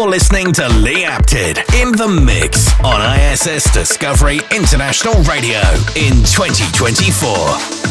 [0.00, 5.60] You're listening to Lee Apted in the mix on ISS Discovery International Radio
[5.94, 7.89] in 2024.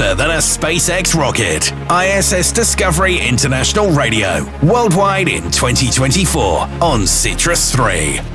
[0.00, 1.72] Faster than a SpaceX rocket.
[1.90, 8.29] ISS Discovery International Radio, worldwide in 2024 on Citrus 3.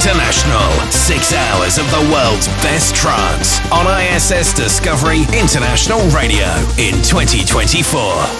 [0.00, 0.70] International.
[0.90, 6.48] Six hours of the world's best trance on ISS Discovery International Radio
[6.78, 8.39] in 2024.